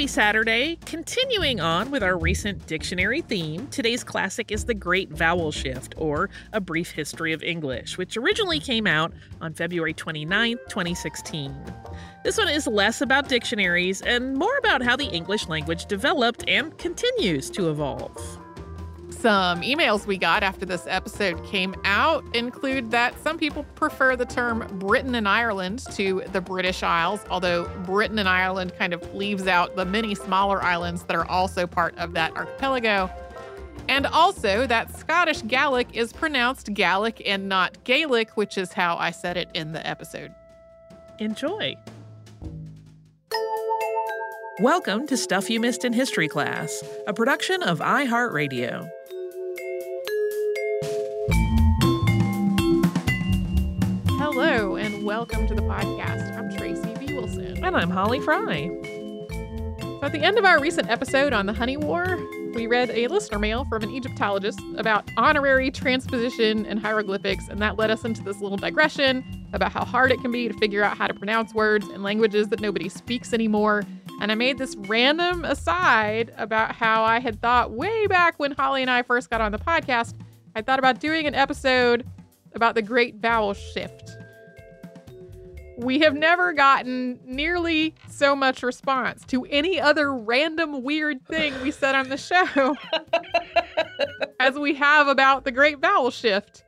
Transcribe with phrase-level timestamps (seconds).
[0.00, 0.78] Happy Saturday!
[0.86, 6.30] Continuing on with our recent dictionary theme, today's classic is The Great Vowel Shift, or
[6.54, 11.54] A Brief History of English, which originally came out on February 29, 2016.
[12.24, 16.78] This one is less about dictionaries and more about how the English language developed and
[16.78, 18.39] continues to evolve.
[19.20, 24.24] Some emails we got after this episode came out include that some people prefer the
[24.24, 29.46] term Britain and Ireland to the British Isles, although Britain and Ireland kind of leaves
[29.46, 33.10] out the many smaller islands that are also part of that archipelago.
[33.90, 39.10] And also that Scottish Gaelic is pronounced Gaelic and not Gaelic, which is how I
[39.10, 40.34] said it in the episode.
[41.18, 41.76] Enjoy!
[44.60, 48.86] Welcome to Stuff You Missed in History Class, a production of iHeartRadio.
[54.18, 56.36] Hello, and welcome to the podcast.
[56.36, 57.14] I'm Tracy V.
[57.14, 57.64] Wilson.
[57.64, 58.68] And I'm Holly Fry.
[59.80, 62.18] So at the end of our recent episode on the Honey War,
[62.52, 67.78] we read a listener mail from an Egyptologist about honorific transposition and hieroglyphics, and that
[67.78, 70.98] led us into this little digression about how hard it can be to figure out
[70.98, 73.84] how to pronounce words in languages that nobody speaks anymore.
[74.20, 78.82] And I made this random aside about how I had thought way back when Holly
[78.82, 80.14] and I first got on the podcast,
[80.54, 82.06] I thought about doing an episode
[82.54, 84.10] about the Great Vowel Shift.
[85.78, 91.70] We have never gotten nearly so much response to any other random weird thing we
[91.70, 92.76] said on the show
[94.40, 96.64] as we have about the Great Vowel Shift.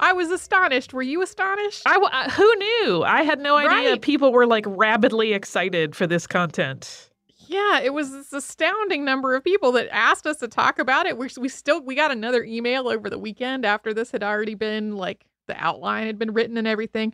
[0.00, 0.92] I was astonished.
[0.94, 1.82] Were you astonished?
[1.86, 3.02] I, w- who knew?
[3.04, 4.00] I had no idea Right.
[4.02, 7.10] people were like rabidly excited for this content.
[7.46, 11.18] Yeah, it was this astounding number of people that asked us to talk about it.
[11.18, 14.96] We, we still we got another email over the weekend after this had already been
[14.96, 17.12] like the outline had been written and everything.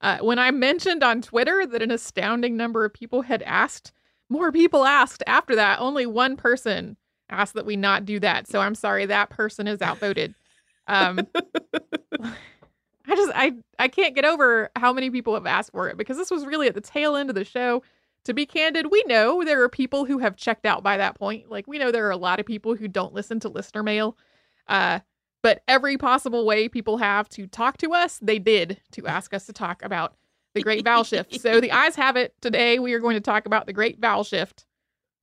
[0.00, 3.92] Uh, when I mentioned on Twitter that an astounding number of people had asked,
[4.28, 5.80] more people asked after that.
[5.80, 6.96] Only one person
[7.30, 8.46] asked that we not do that.
[8.46, 10.34] So I'm sorry that person is outvoted.
[10.86, 11.26] Um,
[12.22, 16.16] I just I I can't get over how many people have asked for it because
[16.16, 17.82] this was really at the tail end of the show.
[18.24, 21.50] To be candid, we know there are people who have checked out by that point.
[21.50, 24.18] Like we know there are a lot of people who don't listen to listener mail.
[24.66, 24.98] Uh,
[25.42, 29.46] but every possible way people have to talk to us, they did to ask us
[29.46, 30.14] to talk about
[30.54, 31.40] the Great Vowel Shift.
[31.40, 32.34] So the ayes have it.
[32.40, 34.66] Today we are going to talk about the Great Vowel Shift.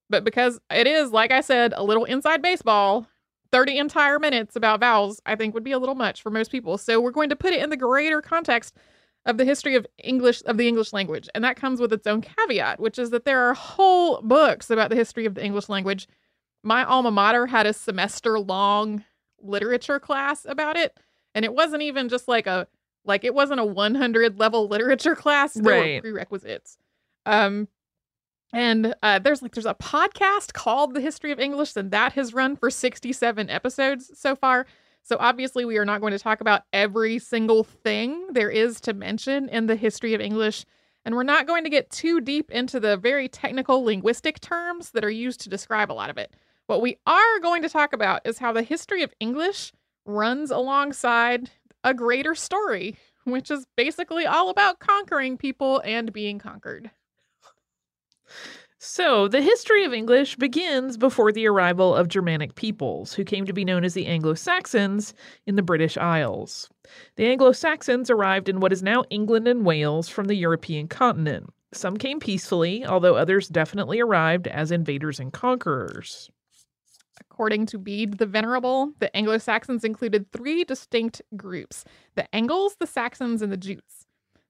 [0.10, 3.08] But because it is, like I said, a little inside baseball,
[3.56, 6.78] 30 entire minutes about vowels, I think would be a little much for most people.
[6.78, 8.76] So we're going to put it in the greater context
[9.26, 11.30] of the history of English of the English language.
[11.34, 14.90] And that comes with its own caveat, which is that there are whole books about
[14.90, 16.08] the history of the English language.
[16.64, 19.04] My alma mater had a semester long
[19.42, 20.98] literature class about it,
[21.34, 22.68] and it wasn't even just like a
[23.06, 25.54] like it wasn't a 100 level literature class.
[25.54, 25.96] There Right.
[25.96, 26.78] were prerequisites.
[27.26, 27.68] Um
[28.54, 32.34] and uh, there's like there's a podcast called The History of English, and that has
[32.34, 34.66] run for 67 episodes so far.
[35.04, 38.94] So obviously, we are not going to talk about every single thing there is to
[38.94, 40.66] mention in the history of English,
[41.04, 45.06] and we're not going to get too deep into the very technical linguistic terms that
[45.06, 46.36] are used to describe a lot of it.
[46.68, 49.72] What we are going to talk about is how the history of English
[50.06, 51.52] runs alongside
[51.84, 56.90] a greater story, which is basically all about conquering people and being conquered.
[58.78, 63.54] So, the history of English begins before the arrival of Germanic peoples, who came to
[63.54, 65.14] be known as the Anglo Saxons
[65.48, 66.70] in the British Isles.
[67.16, 71.50] The Anglo Saxons arrived in what is now England and Wales from the European continent.
[71.74, 76.30] Some came peacefully, although others definitely arrived as invaders and conquerors.
[77.20, 81.86] According to Bede the Venerable, the Anglo Saxons included three distinct groups
[82.16, 84.05] the Angles, the Saxons, and the Jutes.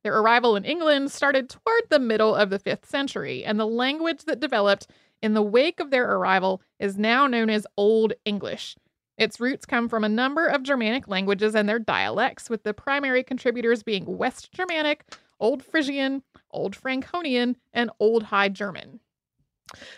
[0.06, 4.26] Their arrival in England started toward the middle of the 5th century, and the language
[4.26, 4.86] that developed
[5.20, 8.76] in the wake of their arrival is now known as Old English.
[9.18, 13.24] Its roots come from a number of Germanic languages and their dialects, with the primary
[13.24, 19.00] contributors being West Germanic, Old Frisian, Old Franconian, and Old High German.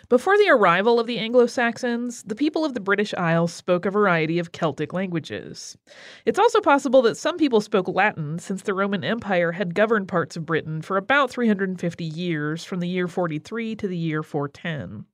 [0.08, 3.90] Before the arrival of the Anglo Saxons, the people of the British Isles spoke a
[3.90, 5.76] variety of Celtic languages.
[6.24, 10.36] It's also possible that some people spoke Latin since the Roman Empire had governed parts
[10.36, 15.04] of Britain for about 350 years, from the year 43 to the year 410.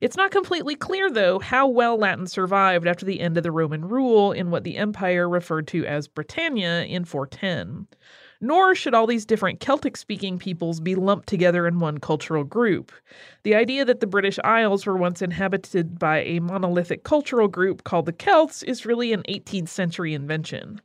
[0.00, 3.84] It's not completely clear, though, how well Latin survived after the end of the Roman
[3.84, 7.88] rule in what the empire referred to as Britannia in 410
[8.40, 12.92] nor should all these different Celtic speaking peoples be lumped together in one cultural group.
[13.42, 18.06] The idea that the British Isles were once inhabited by a monolithic cultural group called
[18.06, 20.80] the Celts is really an 18th century invention.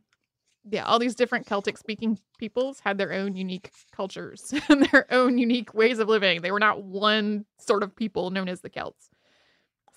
[0.70, 5.38] Yeah, all these different Celtic speaking peoples had their own unique cultures and their own
[5.38, 6.42] unique ways of living.
[6.42, 9.10] They were not one sort of people known as the Celts.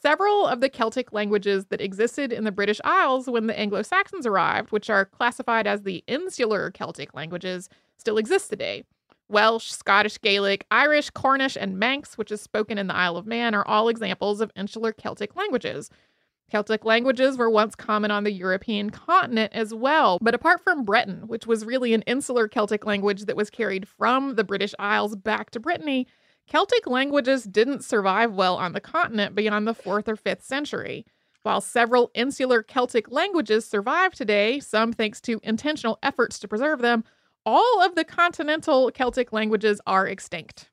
[0.01, 4.27] Several of the Celtic languages that existed in the British Isles when the Anglo Saxons
[4.27, 8.85] arrived, which are classified as the insular Celtic languages, still exist today.
[9.29, 13.55] Welsh, Scottish Gaelic, Irish, Cornish, and Manx, which is spoken in the Isle of Man,
[13.55, 15.91] are all examples of insular Celtic languages.
[16.49, 21.27] Celtic languages were once common on the European continent as well, but apart from Breton,
[21.27, 25.51] which was really an insular Celtic language that was carried from the British Isles back
[25.51, 26.07] to Brittany,
[26.47, 31.05] Celtic languages didn't survive well on the continent beyond the 4th or 5th century.
[31.43, 37.05] While several insular Celtic languages survive today, some thanks to intentional efforts to preserve them,
[37.45, 40.71] all of the continental Celtic languages are extinct.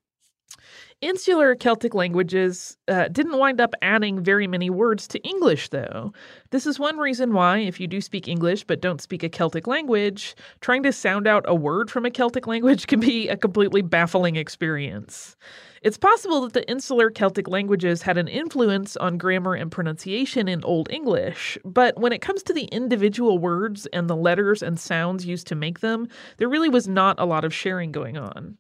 [1.03, 6.13] Insular Celtic languages uh, didn't wind up adding very many words to English, though.
[6.51, 9.67] This is one reason why, if you do speak English but don't speak a Celtic
[9.67, 13.81] language, trying to sound out a word from a Celtic language can be a completely
[13.81, 15.35] baffling experience.
[15.81, 20.63] It's possible that the insular Celtic languages had an influence on grammar and pronunciation in
[20.63, 25.25] Old English, but when it comes to the individual words and the letters and sounds
[25.25, 26.07] used to make them,
[26.38, 28.57] there really was not a lot of sharing going on.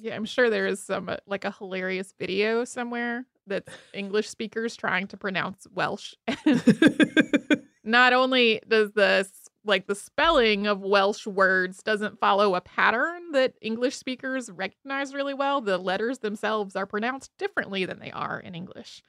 [0.00, 4.76] Yeah, I'm sure there is some uh, like a hilarious video somewhere that English speakers
[4.76, 6.14] trying to pronounce Welsh.
[7.84, 9.28] Not only does the
[9.64, 15.34] like the spelling of Welsh words doesn't follow a pattern that English speakers recognize really
[15.34, 19.02] well, the letters themselves are pronounced differently than they are in English.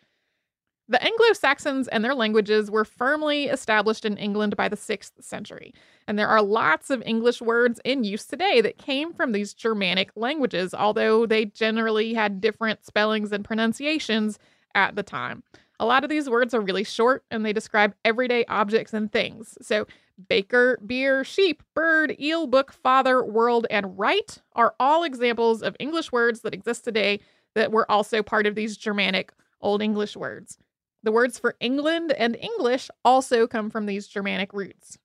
[0.90, 5.72] The Anglo Saxons and their languages were firmly established in England by the 6th century,
[6.08, 10.10] and there are lots of English words in use today that came from these Germanic
[10.16, 14.40] languages, although they generally had different spellings and pronunciations
[14.74, 15.44] at the time.
[15.80, 19.60] A lot of these words are really short and they describe everyday objects and things.
[19.62, 19.86] So,
[20.28, 26.12] baker, beer, sheep, bird, eel, book, father, world, and right are all examples of English
[26.12, 27.20] words that exist today
[27.54, 30.58] that were also part of these Germanic Old English words.
[31.02, 34.98] The words for England and English also come from these Germanic roots.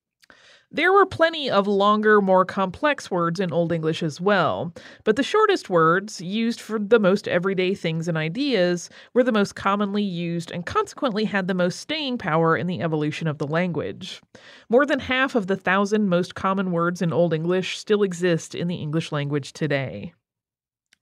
[0.75, 4.75] There were plenty of longer, more complex words in Old English as well,
[5.05, 9.55] but the shortest words, used for the most everyday things and ideas, were the most
[9.55, 14.21] commonly used and consequently had the most staying power in the evolution of the language.
[14.69, 18.67] More than half of the thousand most common words in Old English still exist in
[18.67, 20.13] the English language today.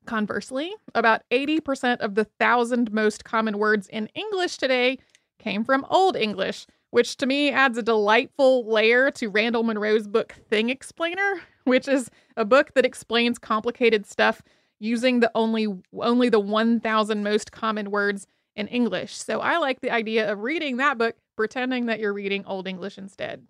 [0.05, 4.99] Conversely, about 80% of the thousand most common words in English today
[5.39, 10.35] came from Old English, which to me adds a delightful layer to Randall Munroe's book
[10.51, 14.43] Thing Explainer, which is a book that explains complicated stuff
[14.81, 19.15] using the only only the 1000 most common words in English.
[19.15, 22.99] So I like the idea of reading that book pretending that you're reading Old English
[22.99, 23.47] instead.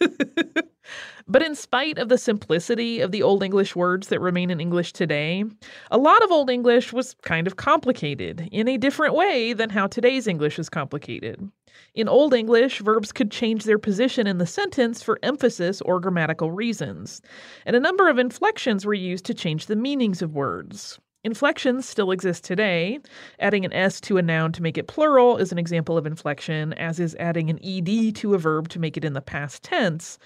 [1.28, 4.92] but in spite of the simplicity of the Old English words that remain in English
[4.92, 5.44] today,
[5.90, 9.86] a lot of Old English was kind of complicated in a different way than how
[9.86, 11.50] today's English is complicated.
[11.94, 16.50] In Old English, verbs could change their position in the sentence for emphasis or grammatical
[16.50, 17.20] reasons,
[17.64, 20.98] and a number of inflections were used to change the meanings of words.
[21.22, 22.98] Inflections still exist today.
[23.38, 26.72] Adding an S to a noun to make it plural is an example of inflection,
[26.74, 30.18] as is adding an ED to a verb to make it in the past tense.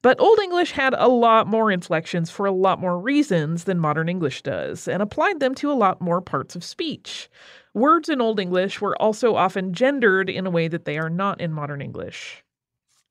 [0.00, 4.08] But Old English had a lot more inflections for a lot more reasons than modern
[4.08, 7.28] English does, and applied them to a lot more parts of speech.
[7.74, 11.42] Words in Old English were also often gendered in a way that they are not
[11.42, 12.42] in modern English.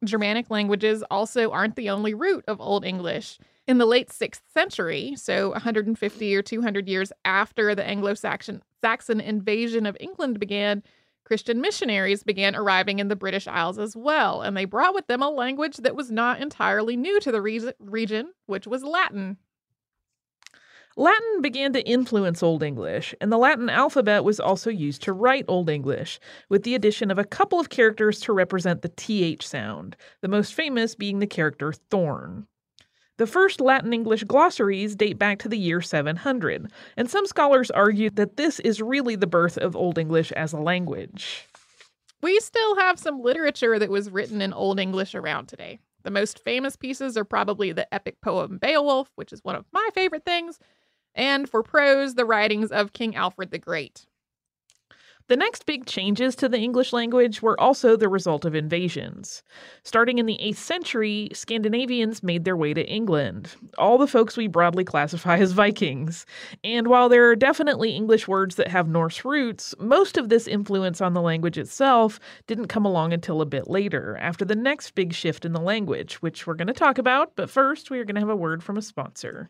[0.03, 3.37] Germanic languages also aren't the only root of Old English.
[3.67, 8.61] In the late 6th century, so 150 or 200 years after the Anglo Saxon
[9.19, 10.83] invasion of England began,
[11.25, 15.21] Christian missionaries began arriving in the British Isles as well, and they brought with them
[15.21, 19.35] a language that was not entirely new to the re- region, which was Latin.
[20.95, 25.43] Latin began to influence Old English, and the Latin alphabet was also used to write
[25.49, 29.97] Old English, with the addition of a couple of characters to represent the TH sound,
[30.21, 32.47] the most famous being the character thorn.
[33.17, 38.11] The first Latin English glossaries date back to the year 700, and some scholars argue
[38.11, 41.47] that this is really the birth of Old English as a language.
[42.21, 45.79] We still have some literature that was written in Old English around today.
[46.03, 49.89] The most famous pieces are probably the epic poem Beowulf, which is one of my
[49.95, 50.59] favorite things,
[51.15, 54.05] and for prose, the writings of King Alfred the Great.
[55.29, 59.43] The next big changes to the English language were also the result of invasions.
[59.83, 64.47] Starting in the 8th century, Scandinavians made their way to England, all the folks we
[64.47, 66.25] broadly classify as Vikings.
[66.63, 71.01] And while there are definitely English words that have Norse roots, most of this influence
[71.01, 75.11] on the language itself didn't come along until a bit later, after the next big
[75.11, 78.15] shift in the language, which we're going to talk about, but first we are going
[78.15, 79.49] to have a word from a sponsor.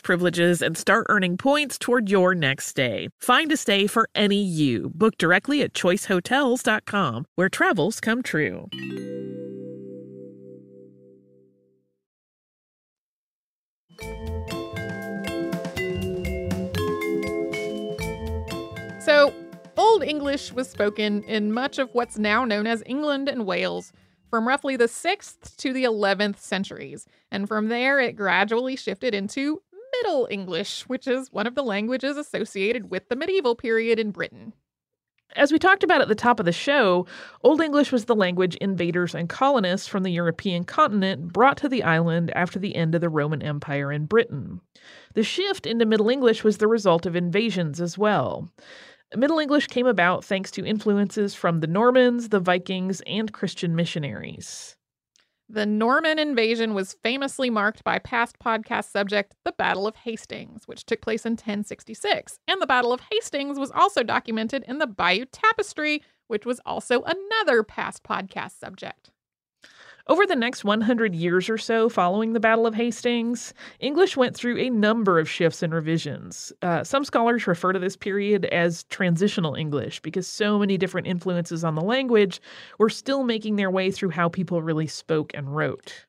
[0.01, 3.09] these privileges and start earning points toward your next stay.
[3.19, 4.91] Find a stay for any you.
[4.95, 8.67] Book directly at choicehotels.com, where travels come true.
[18.99, 19.33] So,
[19.77, 23.91] Old English was spoken in much of what's now known as England and Wales
[24.29, 29.61] from roughly the 6th to the 11th centuries, and from there it gradually shifted into
[30.03, 34.53] Middle English, which is one of the languages associated with the medieval period in Britain.
[35.35, 37.05] As we talked about at the top of the show,
[37.43, 41.83] Old English was the language invaders and colonists from the European continent brought to the
[41.83, 44.59] island after the end of the Roman Empire in Britain.
[45.13, 48.51] The shift into Middle English was the result of invasions as well.
[49.15, 54.75] Middle English came about thanks to influences from the Normans, the Vikings, and Christian missionaries.
[55.53, 60.85] The Norman invasion was famously marked by past podcast subject, the Battle of Hastings, which
[60.85, 62.39] took place in 1066.
[62.47, 67.01] And the Battle of Hastings was also documented in the Bayeux Tapestry, which was also
[67.01, 69.10] another past podcast subject.
[70.07, 74.57] Over the next 100 years or so following the Battle of Hastings, English went through
[74.57, 76.51] a number of shifts and revisions.
[76.61, 81.63] Uh, some scholars refer to this period as transitional English because so many different influences
[81.63, 82.41] on the language
[82.79, 86.05] were still making their way through how people really spoke and wrote.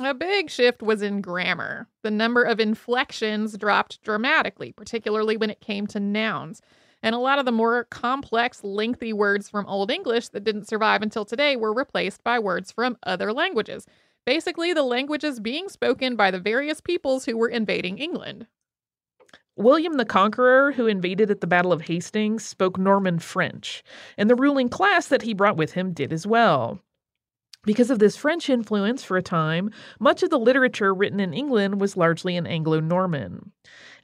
[0.00, 1.88] A big shift was in grammar.
[2.02, 6.62] The number of inflections dropped dramatically, particularly when it came to nouns.
[7.02, 11.02] And a lot of the more complex, lengthy words from Old English that didn't survive
[11.02, 13.86] until today were replaced by words from other languages.
[14.26, 18.46] Basically, the languages being spoken by the various peoples who were invading England.
[19.56, 23.82] William the Conqueror, who invaded at the Battle of Hastings, spoke Norman French,
[24.16, 26.80] and the ruling class that he brought with him did as well.
[27.64, 31.80] Because of this French influence for a time, much of the literature written in England
[31.80, 33.52] was largely in Anglo Norman.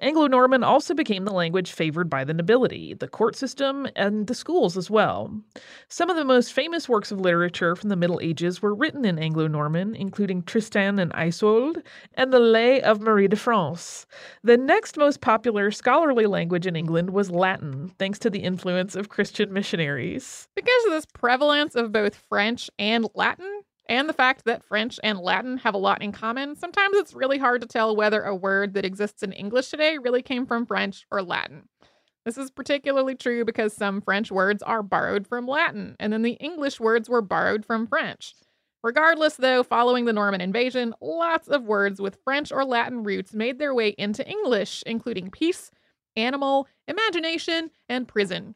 [0.00, 4.34] Anglo Norman also became the language favored by the nobility, the court system, and the
[4.34, 5.30] schools as well.
[5.88, 9.18] Some of the most famous works of literature from the Middle Ages were written in
[9.18, 11.82] Anglo Norman, including Tristan and Isolde
[12.14, 14.06] and the Lay of Marie de France.
[14.42, 19.08] The next most popular scholarly language in England was Latin, thanks to the influence of
[19.08, 20.48] Christian missionaries.
[20.54, 25.18] Because of this prevalence of both French and Latin, and the fact that French and
[25.18, 28.74] Latin have a lot in common, sometimes it's really hard to tell whether a word
[28.74, 31.68] that exists in English today really came from French or Latin.
[32.24, 36.32] This is particularly true because some French words are borrowed from Latin, and then the
[36.32, 38.34] English words were borrowed from French.
[38.82, 43.58] Regardless, though, following the Norman invasion, lots of words with French or Latin roots made
[43.58, 45.70] their way into English, including peace,
[46.16, 48.54] animal, imagination, and prison.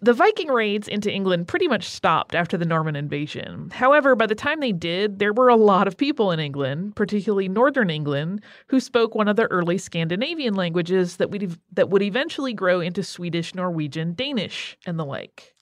[0.00, 3.70] The Viking raids into England pretty much stopped after the Norman invasion.
[3.70, 7.48] However, by the time they did, there were a lot of people in England, particularly
[7.48, 12.52] northern England, who spoke one of the early Scandinavian languages that would that would eventually
[12.52, 15.54] grow into Swedish, Norwegian, Danish, and the like.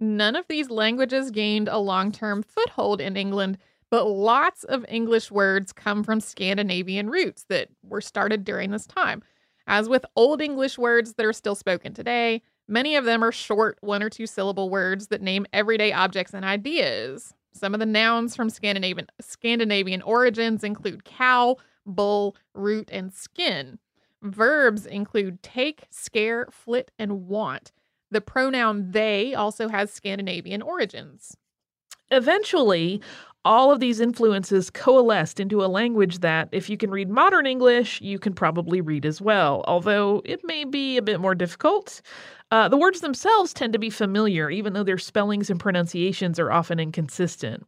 [0.00, 3.58] None of these languages gained a long-term foothold in England,
[3.90, 9.22] but lots of English words come from Scandinavian roots that were started during this time.
[9.66, 13.78] As with Old English words that are still spoken today, Many of them are short
[13.80, 17.34] one or two syllable words that name everyday objects and ideas.
[17.52, 23.78] Some of the nouns from Scandinavian Scandinavian origins include cow, bull, root, and skin.
[24.22, 27.72] Verbs include take, scare, flit, and want.
[28.10, 31.36] The pronoun they also has Scandinavian origins.
[32.10, 33.02] Eventually,
[33.44, 38.00] all of these influences coalesced into a language that, if you can read modern English,
[38.00, 42.00] you can probably read as well, although it may be a bit more difficult.
[42.50, 46.50] Uh, the words themselves tend to be familiar, even though their spellings and pronunciations are
[46.50, 47.66] often inconsistent.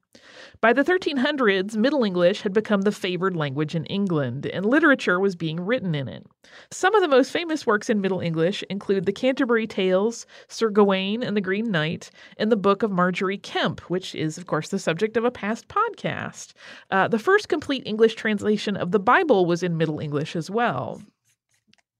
[0.62, 5.36] By the 1300s, Middle English had become the favored language in England, and literature was
[5.36, 6.26] being written in it.
[6.70, 11.22] Some of the most famous works in Middle English include the Canterbury Tales, Sir Gawain
[11.22, 14.78] and the Green Knight, and the Book of Margery Kempe, which is, of course, the
[14.78, 16.54] subject of a past podcast.
[16.90, 21.02] Uh, the first complete English translation of the Bible was in Middle English as well.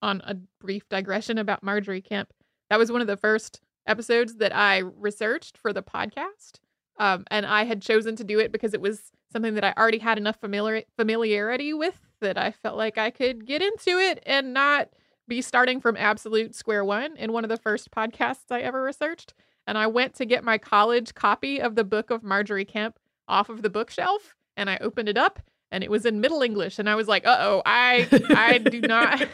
[0.00, 2.32] On a brief digression about Margery Kempe,
[2.70, 6.60] that was one of the first episodes that I researched for the podcast.
[6.98, 9.98] Um, and I had chosen to do it because it was something that I already
[9.98, 14.52] had enough familiar familiarity with that I felt like I could get into it and
[14.52, 14.90] not
[15.26, 19.34] be starting from absolute square one in one of the first podcasts I ever researched.
[19.66, 22.96] And I went to get my college copy of the book of Margery Kempe
[23.28, 26.78] off of the bookshelf and I opened it up and it was in Middle English,
[26.78, 29.26] and I was like, "Uh oh, I I do not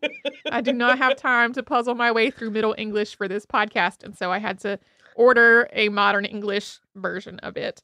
[0.50, 4.02] I do not have time to puzzle my way through Middle English for this podcast,"
[4.02, 4.78] and so I had to
[5.14, 7.82] order a modern English version of it.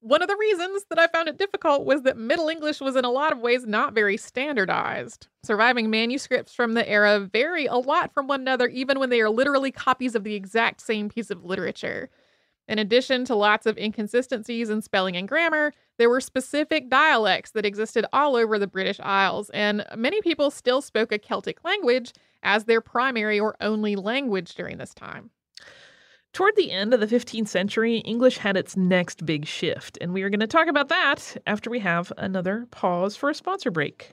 [0.00, 3.04] One of the reasons that I found it difficult was that Middle English was in
[3.04, 5.26] a lot of ways not very standardized.
[5.42, 9.30] Surviving manuscripts from the era vary a lot from one another, even when they are
[9.30, 12.10] literally copies of the exact same piece of literature.
[12.68, 17.64] In addition to lots of inconsistencies in spelling and grammar, there were specific dialects that
[17.64, 22.64] existed all over the British Isles, and many people still spoke a Celtic language, as
[22.64, 25.30] their primary or only language during this time.
[26.32, 30.22] Toward the end of the 15th century, English had its next big shift, and we
[30.22, 34.12] are going to talk about that after we have another pause for a sponsor break.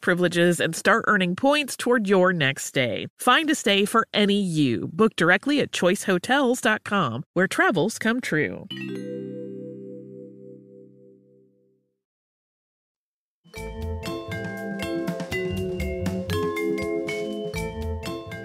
[0.00, 3.06] privileges and start earning points toward your next stay.
[3.18, 4.88] Find a stay for any you.
[4.92, 8.66] Book directly at choicehotels.com, where travels come true.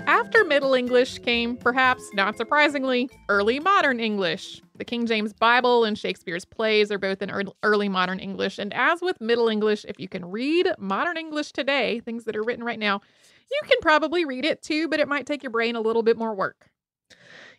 [0.07, 4.61] After Middle English came, perhaps not surprisingly, early modern English.
[4.77, 7.31] The King James Bible and Shakespeare's plays are both in
[7.63, 8.59] early modern English.
[8.59, 12.43] And as with Middle English, if you can read modern English today, things that are
[12.43, 13.01] written right now,
[13.49, 16.17] you can probably read it too, but it might take your brain a little bit
[16.17, 16.69] more work.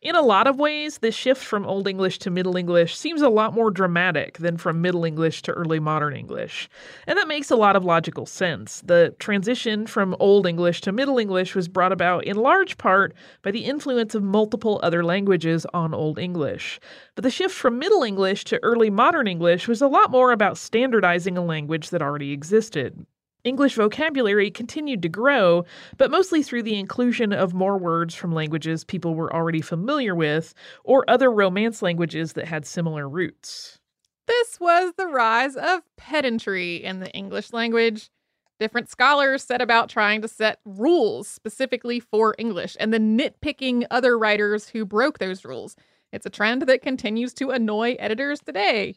[0.06, 3.28] In a lot of ways, this shift from Old English to Middle English seems a
[3.28, 6.68] lot more dramatic than from Middle English to Early Modern English.
[7.08, 8.82] And that makes a lot of logical sense.
[8.86, 13.50] The transition from Old English to Middle English was brought about in large part by
[13.50, 16.78] the influence of multiple other languages on Old English.
[17.16, 20.56] But the shift from Middle English to Early Modern English was a lot more about
[20.56, 23.06] standardizing a language that already existed.
[23.46, 25.64] English vocabulary continued to grow,
[25.96, 30.52] but mostly through the inclusion of more words from languages people were already familiar with
[30.82, 33.78] or other Romance languages that had similar roots.
[34.26, 38.10] This was the rise of pedantry in the English language.
[38.58, 44.18] Different scholars set about trying to set rules specifically for English and then nitpicking other
[44.18, 45.76] writers who broke those rules.
[46.12, 48.94] It's a trend that continues to annoy editors today.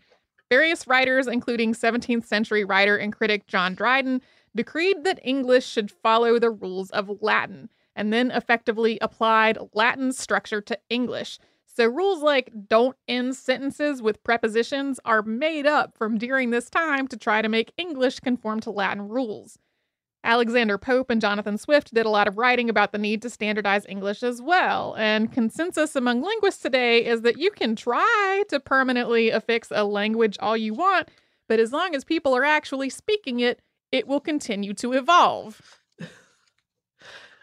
[0.49, 4.21] Various writers, including 17th century writer and critic John Dryden,
[4.55, 10.61] decreed that English should follow the rules of Latin and then effectively applied Latin structure
[10.61, 11.39] to English,
[11.79, 17.07] So rules like don't end sentences with prepositions are made up from during this time
[17.07, 19.57] to try to make English conform to Latin rules.
[20.23, 23.85] Alexander Pope and Jonathan Swift did a lot of writing about the need to standardize
[23.87, 29.29] English as well, and consensus among linguists today is that you can try to permanently
[29.29, 31.07] affix a language all you want,
[31.47, 35.79] but as long as people are actually speaking it, it will continue to evolve.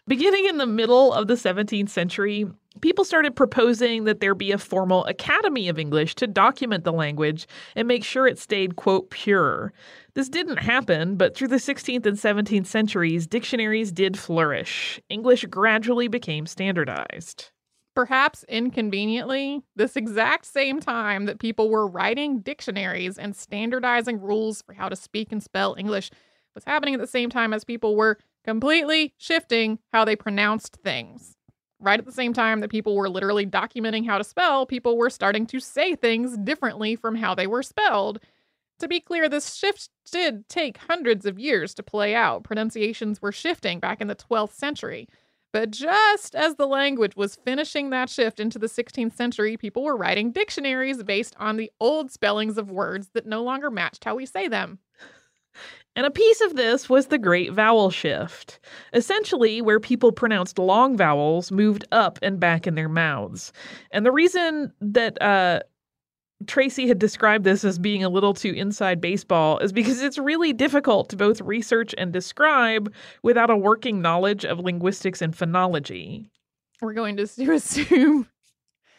[0.08, 2.46] Beginning in the middle of the 17th century,
[2.80, 7.48] people started proposing that there be a formal Academy of English to document the language
[7.74, 9.72] and make sure it stayed, quote, pure.
[10.14, 15.00] This didn't happen, but through the 16th and 17th centuries, dictionaries did flourish.
[15.08, 17.50] English gradually became standardized.
[17.96, 24.74] Perhaps inconveniently, this exact same time that people were writing dictionaries and standardizing rules for
[24.74, 26.10] how to speak and spell English
[26.56, 31.36] was happening at the same time as people were completely shifting how they pronounced things.
[31.78, 35.10] Right at the same time that people were literally documenting how to spell, people were
[35.10, 38.18] starting to say things differently from how they were spelled.
[38.80, 42.44] To be clear, this shift did take hundreds of years to play out.
[42.44, 45.08] Pronunciations were shifting back in the 12th century.
[45.52, 49.96] But just as the language was finishing that shift into the 16th century, people were
[49.96, 54.26] writing dictionaries based on the old spellings of words that no longer matched how we
[54.26, 54.78] say them.
[55.96, 58.60] And a piece of this was the Great Vowel Shift.
[58.92, 63.50] Essentially, where people pronounced long vowels moved up and back in their mouths.
[63.90, 65.60] And the reason that uh,
[66.46, 70.52] Tracy had described this as being a little too inside baseball is because it's really
[70.52, 76.28] difficult to both research and describe without a working knowledge of linguistics and phonology.
[76.82, 78.28] We're going to assume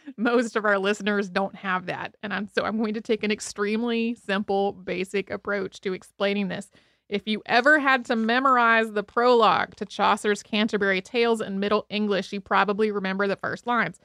[0.17, 2.15] most of our listeners don't have that.
[2.23, 6.69] And I'm, so I'm going to take an extremely simple, basic approach to explaining this.
[7.09, 12.33] If you ever had to memorize the prologue to Chaucer's Canterbury Tales in Middle English,
[12.33, 13.99] you probably remember the first lines,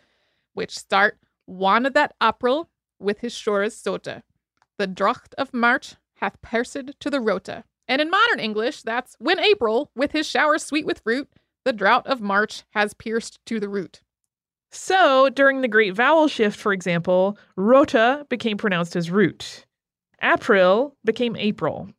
[0.54, 4.22] which start Wanted that April with his shores sota.
[4.78, 7.64] The drought of March hath pierced to the rota.
[7.88, 11.28] And in modern English, that's when April, with his showers sweet with fruit,
[11.64, 14.02] the drought of March has pierced to the root.
[14.74, 19.66] So, during the Great Vowel Shift, for example, rota became pronounced as root.
[20.22, 21.90] April became April.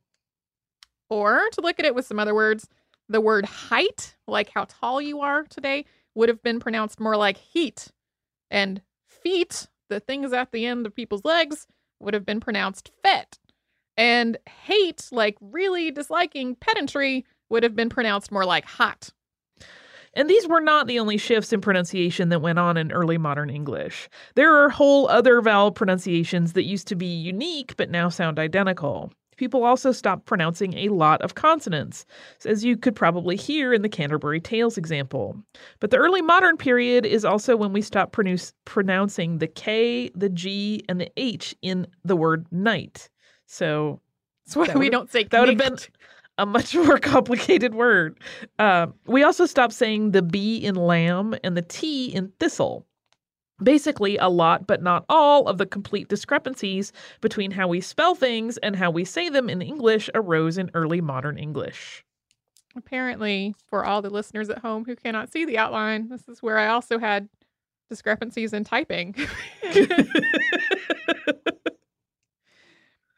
[1.07, 2.67] Or to look at it with some other words,
[3.07, 7.37] the word height, like how tall you are today, would have been pronounced more like
[7.37, 7.89] heat.
[8.49, 11.67] And feet, the things at the end of people's legs,
[11.99, 13.37] would have been pronounced fet.
[13.97, 19.11] And hate, like really disliking pedantry, would have been pronounced more like hot.
[20.15, 23.49] And these were not the only shifts in pronunciation that went on in early modern
[23.49, 24.09] English.
[24.35, 29.11] There are whole other vowel pronunciations that used to be unique but now sound identical.
[29.35, 32.05] People also stopped pronouncing a lot of consonants,
[32.45, 35.35] as you could probably hear in the Canterbury Tales example.
[35.79, 40.29] But the early modern period is also when we stopped pronounce, pronouncing the K, the
[40.29, 43.09] G, and the H in the word night.
[43.47, 43.99] So
[44.45, 45.77] that's why we don't say that would have been
[46.37, 48.19] a much more complicated word.
[48.59, 52.85] Uh, we also stopped saying the B in lamb and the T in thistle.
[53.61, 56.91] Basically, a lot, but not all, of the complete discrepancies
[57.21, 61.01] between how we spell things and how we say them in English arose in early
[61.01, 62.03] modern English.
[62.75, 66.57] Apparently, for all the listeners at home who cannot see the outline, this is where
[66.57, 67.29] I also had
[67.89, 69.13] discrepancies in typing.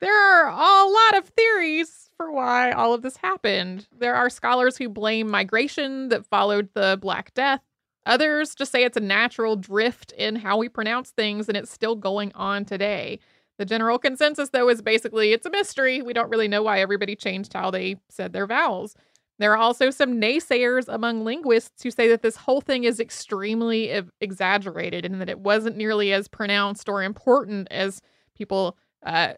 [0.01, 3.87] there are a lot of theories for why all of this happened.
[3.97, 7.61] There are scholars who blame migration that followed the Black Death.
[8.05, 11.95] Others just say it's a natural drift in how we pronounce things and it's still
[11.95, 13.19] going on today.
[13.57, 16.01] The general consensus, though, is basically it's a mystery.
[16.01, 18.95] We don't really know why everybody changed how they said their vowels.
[19.39, 24.01] There are also some naysayers among linguists who say that this whole thing is extremely
[24.21, 28.01] exaggerated and that it wasn't nearly as pronounced or important as
[28.37, 29.33] people uh,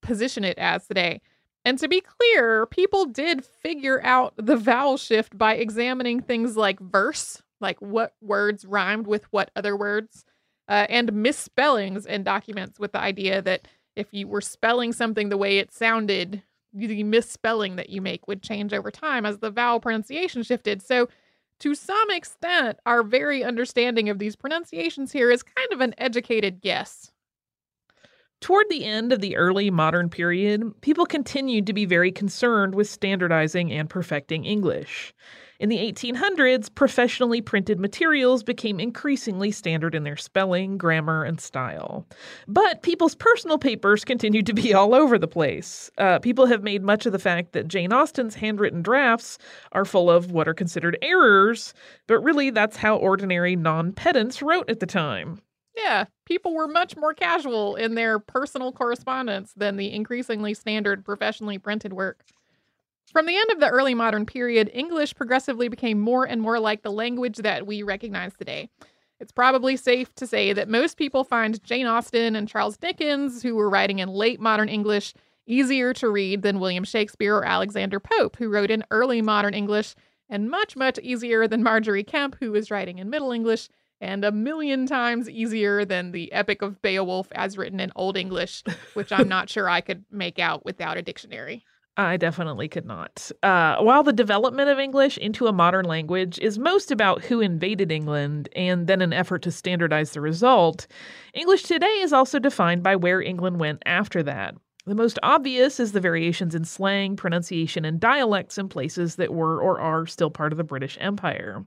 [0.00, 1.20] position it as today.
[1.68, 6.80] And to be clear, people did figure out the vowel shift by examining things like
[6.80, 10.24] verse, like what words rhymed with what other words,
[10.66, 15.36] uh, and misspellings in documents with the idea that if you were spelling something the
[15.36, 19.78] way it sounded, the misspelling that you make would change over time as the vowel
[19.78, 20.80] pronunciation shifted.
[20.80, 21.10] So,
[21.60, 26.62] to some extent, our very understanding of these pronunciations here is kind of an educated
[26.62, 27.12] guess.
[28.40, 32.88] Toward the end of the early modern period, people continued to be very concerned with
[32.88, 35.12] standardizing and perfecting English.
[35.58, 42.06] In the 1800s, professionally printed materials became increasingly standard in their spelling, grammar, and style.
[42.46, 45.90] But people's personal papers continued to be all over the place.
[45.98, 49.36] Uh, people have made much of the fact that Jane Austen's handwritten drafts
[49.72, 51.74] are full of what are considered errors,
[52.06, 55.40] but really that's how ordinary non pedants wrote at the time.
[55.78, 61.58] Yeah, people were much more casual in their personal correspondence than the increasingly standard professionally
[61.58, 62.24] printed work.
[63.12, 66.82] From the end of the early modern period, English progressively became more and more like
[66.82, 68.68] the language that we recognize today.
[69.20, 73.54] It's probably safe to say that most people find Jane Austen and Charles Dickens, who
[73.54, 75.14] were writing in late modern English,
[75.46, 79.94] easier to read than William Shakespeare or Alexander Pope, who wrote in early modern English,
[80.28, 83.68] and much, much easier than Margery Kempe, who was writing in Middle English,
[84.00, 88.62] and a million times easier than the Epic of Beowulf as written in Old English,
[88.94, 91.64] which I'm not sure I could make out without a dictionary.
[91.98, 93.32] I definitely could not.
[93.42, 97.90] Uh, while the development of English into a modern language is most about who invaded
[97.90, 100.86] England and then an effort to standardize the result,
[101.34, 104.54] English today is also defined by where England went after that.
[104.88, 109.60] The most obvious is the variations in slang, pronunciation, and dialects in places that were
[109.60, 111.66] or are still part of the British Empire.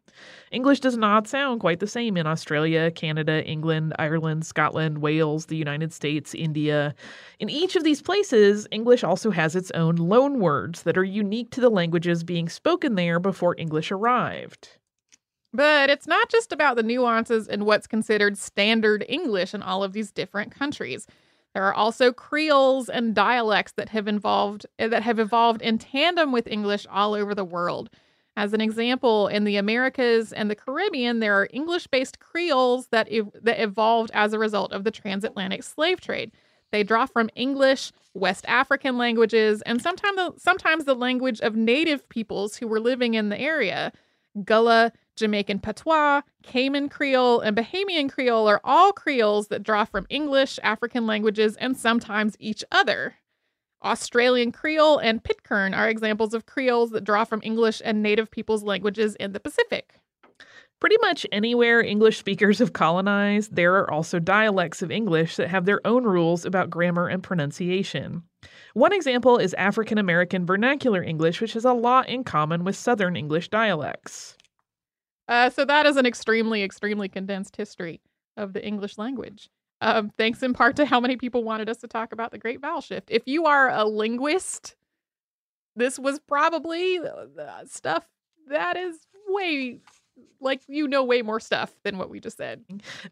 [0.51, 5.55] English does not sound quite the same in Australia, Canada, England, Ireland, Scotland, Wales, the
[5.55, 6.95] United States, India.
[7.39, 11.61] In each of these places, English also has its own loanwords that are unique to
[11.61, 14.79] the languages being spoken there before English arrived.
[15.53, 19.93] But it's not just about the nuances in what's considered standard English in all of
[19.93, 21.05] these different countries.
[21.53, 26.31] There are also creoles and dialects that have involved eh, that have evolved in tandem
[26.31, 27.89] with English all over the world.
[28.37, 33.31] As an example, in the Americas and the Caribbean, there are English-based creoles that ev-
[33.41, 36.31] that evolved as a result of the transatlantic slave trade.
[36.71, 42.07] They draw from English, West African languages, and sometimes the, sometimes the language of native
[42.07, 43.91] peoples who were living in the area.
[44.45, 50.59] Gullah, Jamaican Patois, Cayman Creole, and Bahamian Creole are all Creoles that draw from English,
[50.63, 53.17] African languages, and sometimes each other.
[53.83, 58.63] Australian Creole and Pitcairn are examples of Creoles that draw from English and native peoples'
[58.63, 59.99] languages in the Pacific.
[60.79, 65.65] Pretty much anywhere English speakers have colonized, there are also dialects of English that have
[65.65, 68.23] their own rules about grammar and pronunciation.
[68.73, 73.15] One example is African American Vernacular English, which has a lot in common with Southern
[73.15, 74.35] English dialects.
[75.31, 78.01] Uh, so that is an extremely, extremely condensed history
[78.35, 79.49] of the English language.
[79.79, 82.59] Um, thanks in part to how many people wanted us to talk about the Great
[82.59, 83.09] Vowel Shift.
[83.09, 84.75] If you are a linguist,
[85.73, 88.03] this was probably uh, stuff
[88.49, 88.97] that is
[89.29, 89.79] way
[90.41, 92.61] like you know way more stuff than what we just said.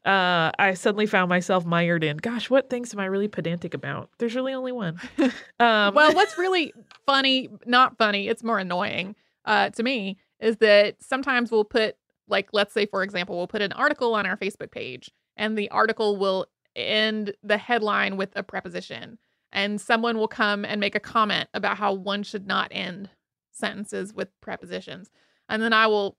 [0.06, 4.10] Uh, I suddenly found myself mired in, gosh, what things am I really pedantic about?
[4.18, 5.00] There's really only one.
[5.62, 6.74] Um, well, what's really
[7.06, 11.98] funny, not funny, it's more annoying uh, to me, is that sometimes we'll put
[12.30, 15.70] like let's say for example we'll put an article on our facebook page and the
[15.72, 19.18] article will end the headline with a preposition
[19.52, 23.10] and someone will come and make a comment about how one should not end
[23.52, 25.10] sentences with prepositions.
[25.48, 26.18] And then i will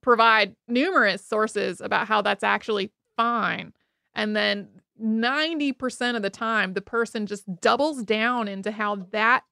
[0.00, 3.72] provide numerous sources about how that's actually fine.
[4.14, 4.68] And then
[5.00, 9.44] 90% of the time the person just doubles down into how that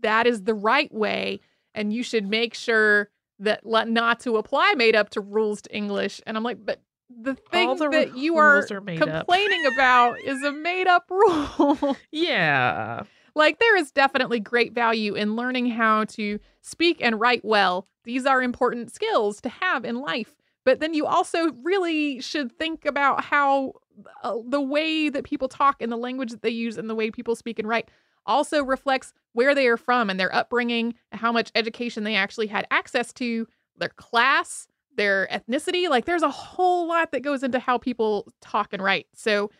[0.00, 1.40] that is the right way
[1.74, 3.10] and you should make sure
[3.44, 6.20] that not to apply made up to rules to English.
[6.26, 10.52] And I'm like, but the thing the that you are, are complaining about is a
[10.52, 11.96] made up rule.
[12.10, 13.02] yeah.
[13.34, 17.88] Like there is definitely great value in learning how to speak and write well.
[18.04, 20.36] These are important skills to have in life.
[20.64, 23.74] But then you also really should think about how
[24.22, 27.10] uh, the way that people talk and the language that they use and the way
[27.10, 27.90] people speak and write
[28.26, 32.66] also reflects where they are from and their upbringing, how much education they actually had
[32.70, 35.88] access to, their class, their ethnicity.
[35.88, 39.06] Like there's a whole lot that goes into how people talk and write.
[39.14, 39.50] So,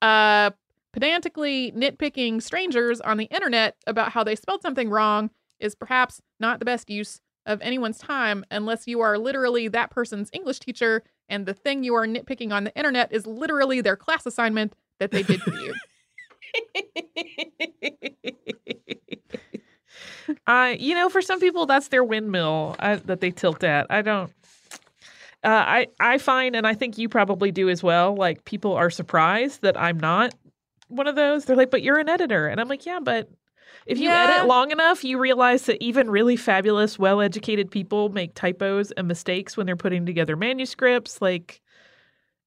[0.00, 0.50] uh,
[0.92, 6.58] pedantically nitpicking strangers on the internet about how they spelled something wrong is perhaps not
[6.58, 11.46] the best use of anyone's time unless you are literally that person's English teacher and
[11.46, 15.22] the thing you are nitpicking on the internet is literally their class assignment that they
[15.22, 15.74] did for you.
[20.46, 23.86] uh, you know, for some people, that's their windmill uh, that they tilt at.
[23.90, 24.32] I don't.
[25.44, 28.14] Uh, I I find, and I think you probably do as well.
[28.14, 30.34] Like people are surprised that I'm not
[30.88, 31.44] one of those.
[31.44, 33.28] They're like, "But you're an editor," and I'm like, "Yeah, but
[33.86, 34.36] if you yeah.
[34.36, 39.56] edit long enough, you realize that even really fabulous, well-educated people make typos and mistakes
[39.56, 41.20] when they're putting together manuscripts.
[41.20, 41.60] Like,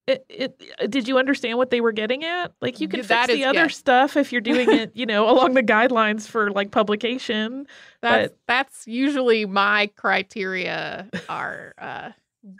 [0.07, 2.53] it, it, uh, did you understand what they were getting at?
[2.61, 3.67] Like you can that fix is, the other yeah.
[3.67, 7.67] stuff if you're doing it, you know, along the guidelines for like publication.
[8.01, 8.37] That's but...
[8.47, 12.11] that's usually my criteria are uh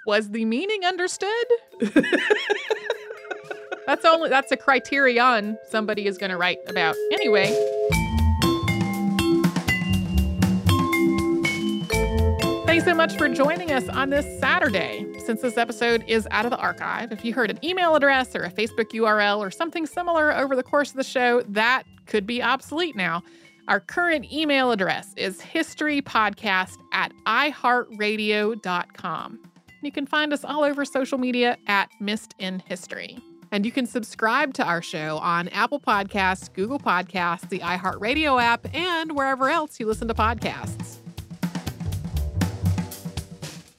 [0.08, 1.46] was the meaning understood?
[3.86, 6.96] that's only that's a criterion somebody is going to write about.
[7.12, 7.54] Anyway,
[12.76, 15.08] Thanks so much for joining us on this Saturday.
[15.26, 18.44] Since this episode is out of the archive, if you heard an email address or
[18.44, 22.44] a Facebook URL or something similar over the course of the show, that could be
[22.44, 23.24] obsolete now.
[23.70, 29.40] Our current email address is historypodcast at iheartradio.com.
[29.82, 33.18] You can find us all over social media at Missed in History.
[33.54, 38.68] And you can subscribe to our show on Apple Podcasts, Google Podcasts, the iHeartRadio app,
[38.76, 41.05] and wherever else you listen to podcasts.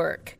[0.00, 0.39] work.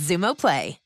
[0.01, 0.80] Xumo Play.